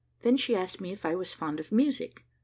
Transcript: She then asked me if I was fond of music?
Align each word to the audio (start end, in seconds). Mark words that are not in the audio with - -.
She 0.35 0.53
then 0.53 0.61
asked 0.63 0.81
me 0.81 0.91
if 0.91 1.05
I 1.05 1.13
was 1.13 1.31
fond 1.31 1.59
of 1.59 1.71
music? 1.71 2.25